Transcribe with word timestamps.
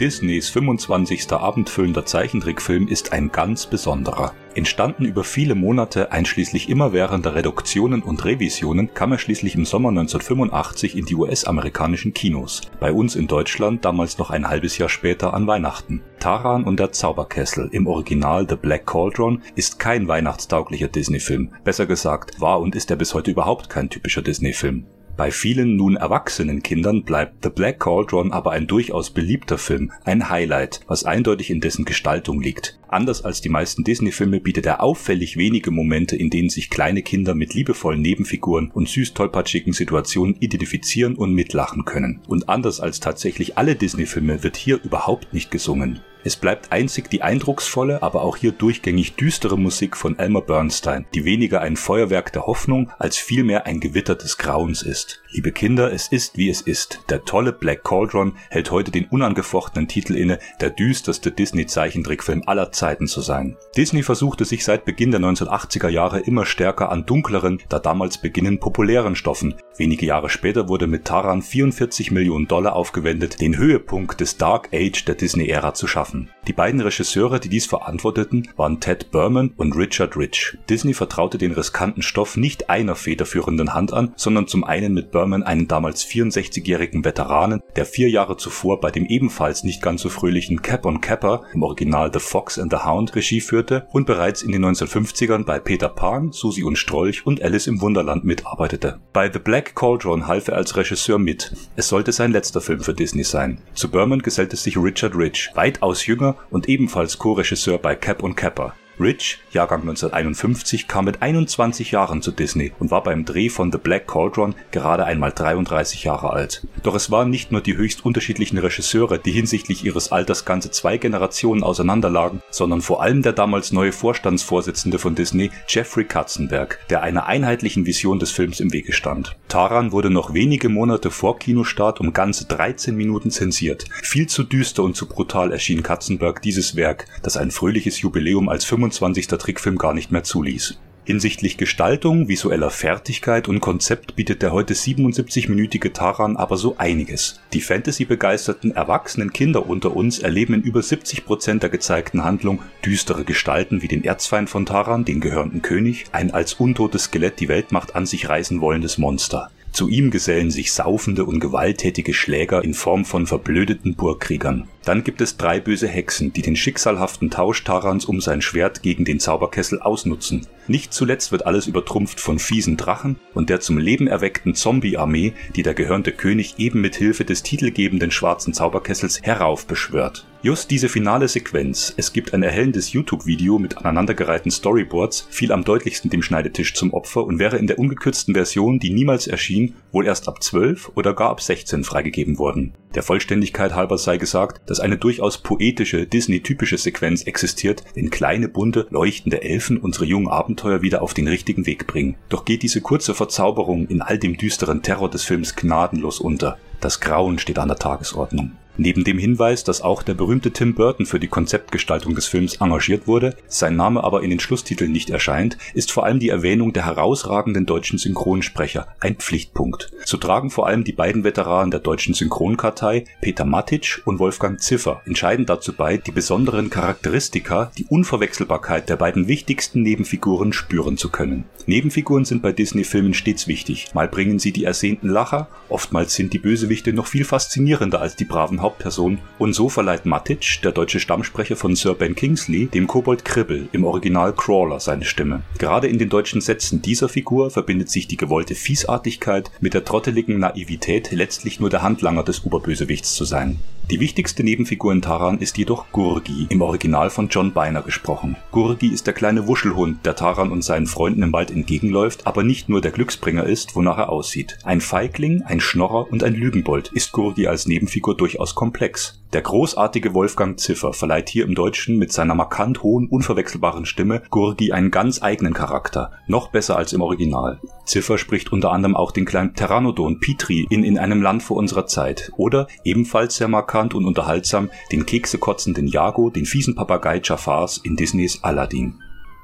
Disneys 0.00 0.48
25. 0.48 1.30
abendfüllender 1.30 2.06
Zeichentrickfilm 2.06 2.88
ist 2.88 3.12
ein 3.12 3.30
ganz 3.30 3.66
besonderer. 3.66 4.32
Entstanden 4.54 5.04
über 5.04 5.24
viele 5.24 5.54
Monate 5.54 6.10
einschließlich 6.10 6.70
immerwährender 6.70 7.34
Reduktionen 7.34 8.02
und 8.02 8.24
Revisionen 8.24 8.94
kam 8.94 9.12
er 9.12 9.18
schließlich 9.18 9.56
im 9.56 9.66
Sommer 9.66 9.90
1985 9.90 10.96
in 10.96 11.04
die 11.04 11.14
US-amerikanischen 11.14 12.14
Kinos. 12.14 12.62
Bei 12.80 12.92
uns 12.92 13.14
in 13.14 13.26
Deutschland 13.26 13.84
damals 13.84 14.16
noch 14.16 14.30
ein 14.30 14.48
halbes 14.48 14.78
Jahr 14.78 14.88
später 14.88 15.34
an 15.34 15.46
Weihnachten. 15.46 16.00
Taran 16.18 16.64
und 16.64 16.80
der 16.80 16.92
Zauberkessel 16.92 17.68
im 17.70 17.86
Original 17.86 18.46
The 18.48 18.56
Black 18.56 18.86
Cauldron 18.86 19.42
ist 19.54 19.78
kein 19.78 20.08
weihnachtstauglicher 20.08 20.88
Disney-Film. 20.88 21.52
Besser 21.62 21.84
gesagt, 21.84 22.40
war 22.40 22.60
und 22.60 22.74
ist 22.74 22.90
er 22.90 22.96
bis 22.96 23.12
heute 23.12 23.32
überhaupt 23.32 23.68
kein 23.68 23.90
typischer 23.90 24.22
Disney-Film. 24.22 24.86
Bei 25.20 25.30
vielen 25.30 25.76
nun 25.76 25.96
erwachsenen 25.96 26.62
Kindern 26.62 27.02
bleibt 27.02 27.44
The 27.44 27.50
Black 27.50 27.78
Cauldron 27.78 28.32
aber 28.32 28.52
ein 28.52 28.66
durchaus 28.66 29.10
beliebter 29.10 29.58
Film, 29.58 29.92
ein 30.02 30.30
Highlight, 30.30 30.80
was 30.86 31.04
eindeutig 31.04 31.50
in 31.50 31.60
dessen 31.60 31.84
Gestaltung 31.84 32.40
liegt. 32.40 32.78
Anders 32.88 33.22
als 33.22 33.42
die 33.42 33.50
meisten 33.50 33.84
Disney-Filme 33.84 34.40
bietet 34.40 34.64
er 34.64 34.82
auffällig 34.82 35.36
wenige 35.36 35.72
Momente, 35.72 36.16
in 36.16 36.30
denen 36.30 36.48
sich 36.48 36.70
kleine 36.70 37.02
Kinder 37.02 37.34
mit 37.34 37.52
liebevollen 37.52 38.00
Nebenfiguren 38.00 38.70
und 38.72 38.88
süß 38.88 39.12
tollpatschigen 39.12 39.74
Situationen 39.74 40.36
identifizieren 40.40 41.16
und 41.16 41.34
mitlachen 41.34 41.84
können. 41.84 42.22
Und 42.26 42.48
anders 42.48 42.80
als 42.80 42.98
tatsächlich 42.98 43.58
alle 43.58 43.76
Disney-Filme 43.76 44.42
wird 44.42 44.56
hier 44.56 44.80
überhaupt 44.82 45.34
nicht 45.34 45.50
gesungen. 45.50 46.00
Es 46.22 46.36
bleibt 46.36 46.70
einzig 46.70 47.08
die 47.08 47.22
eindrucksvolle, 47.22 48.02
aber 48.02 48.22
auch 48.22 48.36
hier 48.36 48.52
durchgängig 48.52 49.14
düstere 49.14 49.58
Musik 49.58 49.96
von 49.96 50.18
Elmer 50.18 50.42
Bernstein, 50.42 51.06
die 51.14 51.24
weniger 51.24 51.62
ein 51.62 51.76
Feuerwerk 51.76 52.30
der 52.32 52.46
Hoffnung 52.46 52.92
als 52.98 53.16
vielmehr 53.16 53.64
ein 53.66 53.80
Gewitter 53.80 54.16
des 54.16 54.36
Grauens 54.36 54.82
ist. 54.82 55.22
Liebe 55.30 55.52
Kinder, 55.52 55.92
es 55.92 56.08
ist 56.08 56.36
wie 56.36 56.50
es 56.50 56.60
ist. 56.60 57.04
Der 57.08 57.24
tolle 57.24 57.52
Black 57.52 57.84
Cauldron 57.84 58.34
hält 58.50 58.70
heute 58.70 58.90
den 58.90 59.06
unangefochtenen 59.06 59.88
Titel 59.88 60.14
inne, 60.14 60.40
der 60.60 60.70
düsterste 60.70 61.30
Disney-Zeichentrickfilm 61.30 62.42
aller 62.46 62.70
Zeiten 62.72 63.06
zu 63.06 63.22
sein. 63.22 63.56
Disney 63.76 64.02
versuchte 64.02 64.44
sich 64.44 64.64
seit 64.64 64.84
Beginn 64.84 65.12
der 65.12 65.20
1980er 65.20 65.88
Jahre 65.88 66.20
immer 66.20 66.44
stärker 66.44 66.90
an 66.90 67.06
dunkleren, 67.06 67.62
da 67.68 67.78
damals 67.78 68.18
beginnend 68.18 68.60
populären 68.60 69.14
Stoffen. 69.14 69.54
Wenige 69.78 70.04
Jahre 70.04 70.28
später 70.28 70.68
wurde 70.68 70.86
mit 70.86 71.06
Taran 71.06 71.40
44 71.40 72.10
Millionen 72.10 72.48
Dollar 72.48 72.74
aufgewendet, 72.74 73.40
den 73.40 73.56
Höhepunkt 73.56 74.20
des 74.20 74.36
Dark 74.36 74.68
Age 74.74 75.04
der 75.06 75.14
Disney-Ära 75.14 75.72
zu 75.72 75.86
schaffen 75.86 76.09
schaffen. 76.10 76.28
Die 76.46 76.54
beiden 76.54 76.80
Regisseure, 76.80 77.38
die 77.38 77.50
dies 77.50 77.66
verantworteten, 77.66 78.48
waren 78.56 78.80
Ted 78.80 79.10
Berman 79.10 79.52
und 79.56 79.76
Richard 79.76 80.16
Rich. 80.16 80.56
Disney 80.70 80.94
vertraute 80.94 81.36
den 81.36 81.52
riskanten 81.52 82.02
Stoff 82.02 82.38
nicht 82.38 82.70
einer 82.70 82.94
federführenden 82.94 83.74
Hand 83.74 83.92
an, 83.92 84.14
sondern 84.16 84.46
zum 84.46 84.64
einen 84.64 84.94
mit 84.94 85.10
Berman 85.10 85.42
einen 85.42 85.68
damals 85.68 86.04
64-jährigen 86.06 87.04
Veteranen, 87.04 87.62
der 87.76 87.84
vier 87.84 88.08
Jahre 88.08 88.38
zuvor 88.38 88.80
bei 88.80 88.90
dem 88.90 89.04
ebenfalls 89.04 89.64
nicht 89.64 89.82
ganz 89.82 90.00
so 90.00 90.08
fröhlichen 90.08 90.62
Cap 90.62 90.86
on 90.86 91.02
Capper, 91.02 91.42
im 91.52 91.62
Original 91.62 92.10
The 92.12 92.20
Fox 92.20 92.58
and 92.58 92.72
the 92.72 92.84
Hound, 92.84 93.14
Regie 93.14 93.42
führte 93.42 93.86
und 93.92 94.06
bereits 94.06 94.42
in 94.42 94.52
den 94.52 94.64
1950ern 94.64 95.44
bei 95.44 95.58
Peter 95.58 95.90
Pan, 95.90 96.32
Susi 96.32 96.64
und 96.64 96.76
Strolch 96.76 97.26
und 97.26 97.42
Alice 97.42 97.66
im 97.66 97.82
Wunderland 97.82 98.24
mitarbeitete. 98.24 98.98
Bei 99.12 99.30
The 99.30 99.38
Black 99.38 99.74
Cauldron 99.74 100.26
half 100.26 100.48
er 100.48 100.56
als 100.56 100.76
Regisseur 100.76 101.18
mit. 101.18 101.52
Es 101.76 101.88
sollte 101.88 102.12
sein 102.12 102.32
letzter 102.32 102.62
Film 102.62 102.80
für 102.80 102.94
Disney 102.94 103.24
sein. 103.24 103.60
Zu 103.74 103.90
Berman 103.90 104.22
gesellte 104.22 104.56
sich 104.56 104.78
Richard 104.78 105.14
Rich, 105.14 105.50
weitaus 105.54 106.06
jünger 106.06 106.29
und 106.50 106.68
ebenfalls 106.68 107.18
Co-Regisseur 107.18 107.78
bei 107.78 107.94
Cap 107.94 108.22
und 108.22 108.34
Capper. 108.36 108.74
Rich, 109.00 109.38
Jahrgang 109.50 109.80
1951, 109.80 110.86
kam 110.86 111.06
mit 111.06 111.22
21 111.22 111.90
Jahren 111.90 112.20
zu 112.20 112.32
Disney 112.32 112.72
und 112.78 112.90
war 112.90 113.02
beim 113.02 113.24
Dreh 113.24 113.48
von 113.48 113.72
The 113.72 113.78
Black 113.78 114.06
Cauldron 114.06 114.54
gerade 114.72 115.06
einmal 115.06 115.32
33 115.32 116.04
Jahre 116.04 116.30
alt. 116.30 116.66
Doch 116.82 116.94
es 116.94 117.10
waren 117.10 117.30
nicht 117.30 117.50
nur 117.50 117.62
die 117.62 117.78
höchst 117.78 118.04
unterschiedlichen 118.04 118.58
Regisseure, 118.58 119.18
die 119.18 119.32
hinsichtlich 119.32 119.86
ihres 119.86 120.12
Alters 120.12 120.44
ganze 120.44 120.70
zwei 120.70 120.98
Generationen 120.98 121.62
auseinanderlagen, 121.62 122.42
sondern 122.50 122.82
vor 122.82 123.02
allem 123.02 123.22
der 123.22 123.32
damals 123.32 123.72
neue 123.72 123.92
Vorstandsvorsitzende 123.92 124.98
von 124.98 125.14
Disney, 125.14 125.50
Jeffrey 125.66 126.04
Katzenberg, 126.04 126.78
der 126.90 127.02
einer 127.02 127.24
einheitlichen 127.24 127.86
Vision 127.86 128.18
des 128.18 128.30
Films 128.30 128.60
im 128.60 128.70
Wege 128.70 128.92
stand. 128.92 129.34
Taran 129.48 129.92
wurde 129.92 130.10
noch 130.10 130.34
wenige 130.34 130.68
Monate 130.68 131.10
vor 131.10 131.38
Kinostart 131.38 132.00
um 132.00 132.12
ganze 132.12 132.44
13 132.44 132.94
Minuten 132.94 133.30
zensiert. 133.30 133.86
Viel 134.02 134.26
zu 134.26 134.44
düster 134.44 134.82
und 134.82 134.94
zu 134.94 135.08
brutal 135.08 135.52
erschien 135.52 135.82
Katzenberg 135.82 136.42
dieses 136.42 136.76
Werk, 136.76 137.06
das 137.22 137.38
ein 137.38 137.50
fröhliches 137.50 138.02
Jubiläum 138.02 138.50
als 138.50 138.66
25. 138.66 138.89
Trickfilm 138.90 139.78
gar 139.78 139.94
nicht 139.94 140.10
mehr 140.10 140.24
zuließ. 140.24 140.78
Hinsichtlich 141.04 141.56
Gestaltung, 141.56 142.28
visueller 142.28 142.70
Fertigkeit 142.70 143.48
und 143.48 143.60
Konzept 143.60 144.16
bietet 144.16 144.42
der 144.42 144.52
heute 144.52 144.74
77-minütige 144.74 145.92
Taran 145.92 146.36
aber 146.36 146.56
so 146.56 146.76
einiges. 146.76 147.40
Die 147.52 147.62
Fantasy-begeisterten 147.62 148.70
erwachsenen 148.72 149.32
Kinder 149.32 149.66
unter 149.68 149.96
uns 149.96 150.18
erleben 150.18 150.54
in 150.54 150.62
über 150.62 150.82
70 150.82 151.24
Prozent 151.24 151.62
der 151.62 151.70
gezeigten 151.70 152.22
Handlung 152.22 152.60
düstere 152.84 153.24
Gestalten 153.24 153.82
wie 153.82 153.88
den 153.88 154.04
Erzfeind 154.04 154.50
von 154.50 154.66
Taran, 154.66 155.04
den 155.04 155.20
gehörnten 155.20 155.62
König, 155.62 156.04
ein 156.12 156.32
als 156.32 156.54
untotes 156.54 157.04
Skelett 157.04 157.40
die 157.40 157.48
Weltmacht 157.48 157.96
an 157.96 158.06
sich 158.06 158.28
reißen 158.28 158.60
wollendes 158.60 158.98
Monster. 158.98 159.50
Zu 159.72 159.88
ihm 159.88 160.10
gesellen 160.10 160.50
sich 160.50 160.72
saufende 160.72 161.24
und 161.24 161.40
gewalttätige 161.40 162.12
Schläger 162.12 162.64
in 162.64 162.74
Form 162.74 163.04
von 163.04 163.26
verblödeten 163.26 163.94
Burgkriegern. 163.94 164.68
Dann 164.84 165.04
gibt 165.04 165.20
es 165.20 165.36
drei 165.36 165.60
böse 165.60 165.86
Hexen, 165.86 166.32
die 166.32 166.42
den 166.42 166.56
schicksalhaften 166.56 167.30
Tausch 167.30 167.62
Tarans 167.62 168.04
um 168.04 168.20
sein 168.20 168.42
Schwert 168.42 168.82
gegen 168.82 169.04
den 169.04 169.20
Zauberkessel 169.20 169.80
ausnutzen. 169.80 170.46
Nicht 170.66 170.92
zuletzt 170.92 171.32
wird 171.32 171.46
alles 171.46 171.66
übertrumpft 171.66 172.20
von 172.20 172.38
fiesen 172.38 172.76
Drachen 172.76 173.16
und 173.34 173.48
der 173.48 173.60
zum 173.60 173.78
Leben 173.78 174.06
erweckten 174.06 174.54
Zombie-Armee, 174.54 175.34
die 175.54 175.62
der 175.62 175.74
gehörnte 175.74 176.12
König 176.12 176.54
eben 176.58 176.80
mit 176.80 176.96
Hilfe 176.96 177.24
des 177.24 177.42
titelgebenden 177.42 178.10
schwarzen 178.10 178.52
Zauberkessels 178.52 179.22
heraufbeschwört. 179.22 180.26
Just 180.42 180.70
diese 180.70 180.88
finale 180.88 181.28
Sequenz, 181.28 181.92
es 181.98 182.14
gibt 182.14 182.32
ein 182.32 182.42
erhellendes 182.42 182.94
YouTube-Video 182.94 183.58
mit 183.58 183.76
aneinandergereihten 183.76 184.50
Storyboards, 184.50 185.26
fiel 185.28 185.52
am 185.52 185.64
deutlichsten 185.64 186.08
dem 186.08 186.22
Schneidetisch 186.22 186.72
zum 186.72 186.94
Opfer 186.94 187.24
und 187.24 187.38
wäre 187.38 187.58
in 187.58 187.66
der 187.66 187.78
ungekürzten 187.78 188.32
Version, 188.32 188.78
die 188.78 188.88
niemals 188.88 189.26
erschien, 189.26 189.74
wohl 189.92 190.06
erst 190.06 190.28
ab 190.28 190.42
12 190.42 190.92
oder 190.94 191.12
gar 191.12 191.28
ab 191.28 191.42
16 191.42 191.84
freigegeben 191.84 192.38
worden. 192.38 192.72
Der 192.94 193.02
Vollständigkeit 193.02 193.74
halber 193.74 193.98
sei 193.98 194.16
gesagt, 194.16 194.62
dass 194.64 194.80
eine 194.80 194.96
durchaus 194.96 195.42
poetische, 195.42 196.06
Disney-typische 196.06 196.78
Sequenz 196.78 197.24
existiert, 197.24 197.84
wenn 197.92 198.08
kleine, 198.08 198.48
bunte, 198.48 198.86
leuchtende 198.88 199.42
Elfen 199.42 199.76
unsere 199.76 200.06
jungen 200.06 200.28
Abenteuer 200.28 200.80
wieder 200.80 201.02
auf 201.02 201.12
den 201.12 201.28
richtigen 201.28 201.66
Weg 201.66 201.86
bringen. 201.86 202.16
Doch 202.30 202.46
geht 202.46 202.62
diese 202.62 202.80
kurze 202.80 203.14
Verzauberung 203.14 203.88
in 203.88 204.00
all 204.00 204.18
dem 204.18 204.38
düsteren 204.38 204.80
Terror 204.80 205.10
des 205.10 205.22
Films 205.22 205.54
gnadenlos 205.54 206.18
unter. 206.18 206.56
Das 206.80 207.00
Grauen 207.00 207.38
steht 207.38 207.58
an 207.58 207.68
der 207.68 207.76
Tagesordnung. 207.76 208.52
Neben 208.82 209.04
dem 209.04 209.18
Hinweis, 209.18 209.62
dass 209.62 209.82
auch 209.82 210.02
der 210.02 210.14
berühmte 210.14 210.52
Tim 210.52 210.72
Burton 210.72 211.04
für 211.04 211.20
die 211.20 211.28
Konzeptgestaltung 211.28 212.14
des 212.14 212.28
Films 212.28 212.62
engagiert 212.62 213.06
wurde, 213.06 213.36
sein 213.46 213.76
Name 213.76 214.02
aber 214.02 214.22
in 214.22 214.30
den 214.30 214.40
Schlusstiteln 214.40 214.90
nicht 214.90 215.10
erscheint, 215.10 215.58
ist 215.74 215.92
vor 215.92 216.06
allem 216.06 216.18
die 216.18 216.30
Erwähnung 216.30 216.72
der 216.72 216.86
herausragenden 216.86 217.66
deutschen 217.66 217.98
Synchronsprecher 217.98 218.88
ein 218.98 219.16
Pflichtpunkt. 219.16 219.90
So 220.06 220.16
tragen 220.16 220.48
vor 220.48 220.66
allem 220.66 220.82
die 220.82 220.94
beiden 220.94 221.24
Veteranen 221.24 221.70
der 221.70 221.80
deutschen 221.80 222.14
Synchronkartei, 222.14 223.04
Peter 223.20 223.44
Matic 223.44 224.00
und 224.06 224.18
Wolfgang 224.18 224.58
Ziffer, 224.58 225.02
entscheidend 225.04 225.50
dazu 225.50 225.74
bei, 225.74 225.98
die 225.98 226.12
besonderen 226.12 226.70
Charakteristika, 226.70 227.72
die 227.76 227.84
Unverwechselbarkeit 227.84 228.88
der 228.88 228.96
beiden 228.96 229.28
wichtigsten 229.28 229.82
Nebenfiguren 229.82 230.54
spüren 230.54 230.96
zu 230.96 231.10
können. 231.10 231.44
Nebenfiguren 231.66 232.24
sind 232.24 232.40
bei 232.40 232.52
Disney-Filmen 232.52 233.12
stets 233.12 233.46
wichtig. 233.46 233.90
Mal 233.92 234.08
bringen 234.08 234.38
sie 234.38 234.52
die 234.52 234.64
ersehnten 234.64 235.10
Lacher, 235.10 235.48
oftmals 235.68 236.14
sind 236.14 236.32
die 236.32 236.38
Bösewichte 236.38 236.94
noch 236.94 237.06
viel 237.06 237.26
faszinierender 237.26 238.00
als 238.00 238.16
die 238.16 238.24
braven 238.24 238.62
Hauptperson 238.70 239.18
und 239.38 239.52
so 239.52 239.68
verleiht 239.68 240.06
Matic, 240.06 240.60
der 240.62 240.70
deutsche 240.70 241.00
Stammsprecher 241.00 241.56
von 241.56 241.74
Sir 241.74 241.94
Ben 241.94 242.14
Kingsley, 242.14 242.66
dem 242.66 242.86
Kobold 242.86 243.24
Kribbel 243.24 243.68
im 243.72 243.84
Original 243.84 244.32
Crawler 244.32 244.78
seine 244.78 245.04
Stimme. 245.04 245.42
Gerade 245.58 245.88
in 245.88 245.98
den 245.98 246.08
deutschen 246.08 246.40
Sätzen 246.40 246.80
dieser 246.80 247.08
Figur 247.08 247.50
verbindet 247.50 247.90
sich 247.90 248.06
die 248.06 248.16
gewollte 248.16 248.54
Fiesartigkeit 248.54 249.50
mit 249.60 249.74
der 249.74 249.84
trotteligen 249.84 250.38
Naivität, 250.38 251.10
letztlich 251.10 251.58
nur 251.58 251.68
der 251.68 251.82
Handlanger 251.82 252.22
des 252.22 252.44
Oberbösewichts 252.44 253.14
zu 253.14 253.24
sein. 253.24 253.58
Die 253.90 253.98
wichtigste 253.98 254.44
Nebenfigur 254.44 254.92
in 254.92 255.02
Taran 255.02 255.38
ist 255.38 255.58
jedoch 255.58 255.90
Gurgi, 255.90 256.46
im 256.48 256.62
Original 256.62 257.10
von 257.10 257.28
John 257.28 257.50
Biner 257.50 257.82
gesprochen. 257.82 258.36
Gurgi 258.52 258.86
ist 258.86 259.08
der 259.08 259.14
kleine 259.14 259.48
Wuschelhund, 259.48 260.06
der 260.06 260.14
Taran 260.14 260.52
und 260.52 260.62
seinen 260.62 260.86
Freunden 260.86 261.24
im 261.24 261.32
Wald 261.32 261.50
entgegenläuft, 261.50 262.24
aber 262.24 262.44
nicht 262.44 262.68
nur 262.68 262.80
der 262.80 262.92
Glücksbringer 262.92 263.42
ist, 263.42 263.74
wonach 263.74 263.98
er 263.98 264.10
aussieht. 264.10 264.58
Ein 264.62 264.80
Feigling, 264.80 265.42
ein 265.42 265.58
Schnorrer 265.58 266.06
und 266.08 266.22
ein 266.22 266.34
Lügenbold 266.34 266.92
ist 266.94 267.10
Gurgi 267.10 267.48
als 267.48 267.66
Nebenfigur 267.66 268.16
durchaus 268.16 268.54
komplex. 268.54 269.19
Der 269.32 269.42
großartige 269.42 270.12
Wolfgang 270.12 270.58
Ziffer 270.58 270.92
verleiht 270.92 271.28
hier 271.28 271.44
im 271.44 271.54
Deutschen 271.54 271.98
mit 271.98 272.12
seiner 272.12 272.34
markant 272.34 272.82
hohen, 272.82 273.06
unverwechselbaren 273.06 273.86
Stimme 273.86 274.22
Gurgi 274.28 274.72
einen 274.72 274.90
ganz 274.90 275.22
eigenen 275.22 275.54
Charakter, 275.54 276.10
noch 276.26 276.48
besser 276.48 276.76
als 276.76 276.92
im 276.92 277.00
Original. 277.00 277.60
Ziffer 277.84 278.18
spricht 278.18 278.52
unter 278.52 278.72
anderem 278.72 278.96
auch 278.96 279.12
den 279.12 279.26
kleinen 279.26 279.52
Pteranodon 279.52 280.18
Petri 280.18 280.66
in 280.68 280.82
In 280.82 280.98
einem 280.98 281.22
Land 281.22 281.44
vor 281.44 281.56
unserer 281.56 281.86
Zeit 281.86 282.32
oder, 282.36 282.66
ebenfalls 282.82 283.36
sehr 283.36 283.46
markant 283.46 283.94
und 283.94 284.04
unterhaltsam, 284.04 284.68
den 284.90 285.06
keksekotzenden 285.06 285.86
Jago, 285.86 286.30
den 286.30 286.44
fiesen 286.44 286.74
Papagei 286.74 287.20
Jafars 287.22 287.78
in 287.78 287.94
Disneys 287.94 288.42
Aladdin. 288.42 288.98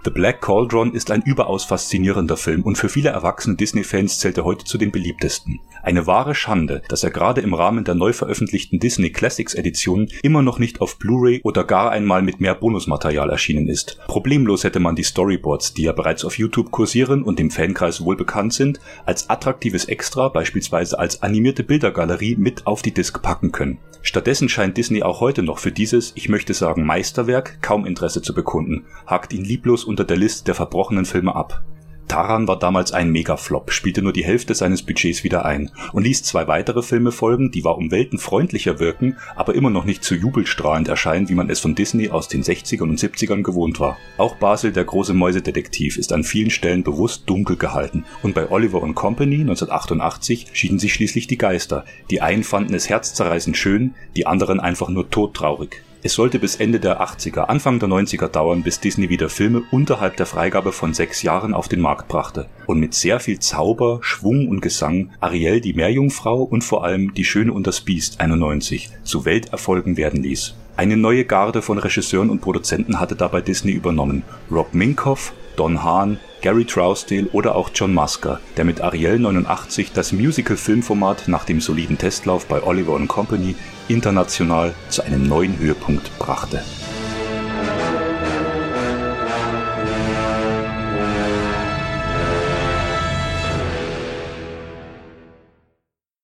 The 0.07 0.13
Black 0.13 0.41
Cauldron 0.41 0.95
ist 0.95 1.11
ein 1.11 1.23
überaus 1.23 1.65
faszinierender 1.65 2.37
Film 2.37 2.63
und 2.63 2.79
für 2.79 2.89
viele 2.89 3.09
erwachsene 3.09 3.57
Disney-Fans 3.57 4.21
zählt 4.21 4.39
er 4.39 4.45
heute 4.45 4.65
zu 4.65 4.79
den 4.79 4.93
beliebtesten. 4.93 5.59
Eine 5.83 6.07
wahre 6.07 6.37
Schande, 6.37 6.83
dass 6.89 7.03
er 7.03 7.11
gerade 7.11 7.41
im 7.41 7.55
Rahmen 7.55 7.83
der 7.83 7.97
neu 7.97 8.13
veröffentlichten 8.13 8.79
Disney 8.79 9.11
Classics 9.11 9.55
Edition 9.55 10.09
immer 10.23 10.43
noch 10.43 10.61
nicht 10.61 10.81
auf 10.81 11.01
Blu-ray 11.01 11.41
oder 11.43 11.65
gar 11.65 11.91
einmal 11.91 12.23
mit 12.23 12.41
mehr 12.41 12.55
Bonusmaterial 12.55 13.31
erschienen 13.31 13.67
ist. 13.67 13.99
Problemlos 14.07 14.63
hätte 14.63 14.79
man 14.79 14.95
die 14.95 15.03
Storyboards, 15.03 15.75
die 15.75 15.83
ja 15.83 15.93
bereits 15.93 16.25
auf 16.25 16.39
YouTube 16.39 16.71
kursieren 16.71 17.25
und 17.25 17.41
dem 17.41 17.51
Fankreis 17.51 18.05
wohl 18.05 18.17
bekannt 18.17 18.53
sind, 18.53 18.79
als 19.07 19.29
attraktives 19.29 19.87
Extra, 19.87 20.29
beispielsweise 20.29 21.01
als 21.01 21.23
animierte 21.23 21.65
Bildergalerie 21.65 22.37
mit 22.37 22.65
auf 22.69 22.81
die 22.81 22.95
Disc 22.95 23.21
packen 23.23 23.51
können. 23.51 23.79
Stattdessen 24.07 24.49
scheint 24.49 24.77
Disney 24.77 25.03
auch 25.03 25.19
heute 25.19 25.43
noch 25.43 25.59
für 25.59 25.73
dieses, 25.73 26.13
ich 26.15 26.29
möchte 26.29 26.55
sagen 26.55 26.87
Meisterwerk, 26.87 27.61
kaum 27.61 27.85
Interesse 27.85 28.23
zu 28.23 28.35
bekunden, 28.35 28.85
hakt 29.05 29.33
ihn 29.33 29.43
lieblos 29.43 29.83
unter 29.97 30.05
der 30.05 30.19
Liste 30.19 30.45
der 30.45 30.55
verbrochenen 30.55 31.07
Filme 31.07 31.35
ab. 31.35 31.63
Taran 32.07 32.47
war 32.47 32.59
damals 32.59 32.93
ein 32.93 33.11
Megaflop, 33.11 33.73
spielte 33.73 34.03
nur 34.03 34.13
die 34.13 34.27
Hälfte 34.27 34.55
seines 34.55 34.83
Budgets 34.83 35.25
wieder 35.25 35.47
ein 35.47 35.71
und 35.95 36.03
ließ 36.05 36.23
zwei 36.23 36.47
weitere 36.47 36.83
Filme 36.83 37.13
folgen, 37.13 37.51
die 37.51 37.65
war 37.65 37.79
um 37.79 37.91
Welten 37.91 38.19
freundlicher 38.19 38.79
wirken, 38.79 39.17
aber 39.37 39.55
immer 39.55 39.71
noch 39.71 39.87
nicht 39.87 40.05
so 40.05 40.15
jubelstrahlend 40.15 40.87
erscheinen, 40.87 41.31
wie 41.31 41.35
man 41.35 41.49
es 41.49 41.61
von 41.61 41.75
Disney 41.75 42.11
aus 42.11 42.29
den 42.29 42.43
60ern 42.43 42.83
und 42.83 43.01
70ern 43.01 43.43
gewohnt 43.43 43.81
war. 43.81 43.97
Auch 44.19 44.37
Basil 44.37 44.71
der 44.71 44.85
große 44.85 45.15
Mäusedetektiv 45.15 45.97
ist 45.97 46.13
an 46.13 46.23
vielen 46.23 46.51
Stellen 46.51 46.85
bewusst 46.85 47.23
dunkel 47.25 47.57
gehalten 47.57 48.05
und 48.23 48.35
bei 48.35 48.51
Oliver 48.51 48.83
Company 48.93 49.41
1988 49.41 50.49
schieden 50.53 50.79
sich 50.79 50.93
schließlich 50.93 51.27
die 51.27 51.39
Geister. 51.39 51.87
Die 52.11 52.21
einen 52.21 52.45
fanden 52.45 52.75
es 52.75 52.91
herzzerreißend 52.91 53.57
schön, 53.57 53.95
die 54.15 54.27
anderen 54.27 54.61
einfach 54.61 54.91
nur 54.91 55.09
todtraurig. 55.09 55.86
Es 56.07 56.15
sollte 56.15 56.39
bis 56.39 56.55
Ende 56.55 56.79
der 56.79 57.03
80er, 57.03 57.47
Anfang 57.47 57.81
der 57.81 57.89
90er 57.89 58.29
dauern, 58.29 58.63
bis 58.63 58.79
Disney 58.79 59.09
wieder 59.09 59.29
Filme 59.29 59.65
unterhalb 59.73 60.17
der 60.17 60.27
Freigabe 60.27 60.71
von 60.71 60.95
sechs 60.95 61.23
Jahren 61.23 61.53
auf 61.53 61.67
den 61.67 61.81
Markt 61.81 62.07
brachte 62.07 62.47
und 62.67 62.79
mit 62.79 62.95
sehr 62.95 63.19
viel 63.19 63.41
Zauber, 63.41 63.99
Schwung 64.03 64.47
und 64.47 64.61
Gesang 64.61 65.11
Ariel 65.19 65.61
die 65.61 65.73
Meerjungfrau 65.73 66.45
und 66.45 66.63
vor 66.63 66.85
allem 66.85 67.13
Die 67.15 67.25
Schöne 67.25 67.53
und 67.53 67.67
das 67.67 67.81
Biest 67.81 68.21
91 68.21 68.89
zu 69.03 69.25
Welterfolgen 69.25 69.97
werden 69.97 70.23
ließ. 70.23 70.55
Eine 70.77 70.97
neue 70.97 71.25
Garde 71.25 71.61
von 71.61 71.77
Regisseuren 71.77 72.31
und 72.31 72.41
Produzenten 72.41 73.01
hatte 73.01 73.17
dabei 73.17 73.41
Disney 73.41 73.73
übernommen. 73.73 74.23
Rob 74.49 74.75
Minkoff, 74.75 75.33
Don 75.57 75.83
Hahn, 75.83 76.19
Gary 76.43 76.65
Trousdale 76.65 77.29
oder 77.33 77.57
auch 77.57 77.71
John 77.75 77.93
Musker, 77.93 78.41
der 78.57 78.65
mit 78.65 78.81
Ariel 78.81 79.19
89 79.19 79.93
das 79.93 80.13
Musical-Filmformat 80.13 81.29
nach 81.29 81.45
dem 81.45 81.61
soliden 81.61 81.99
Testlauf 81.99 82.47
bei 82.47 82.63
Oliver 82.63 82.99
Company 83.07 83.57
international 83.89 84.75
zu 84.89 85.03
einem 85.03 85.27
neuen 85.27 85.59
Höhepunkt 85.59 86.17
brachte 86.19 86.63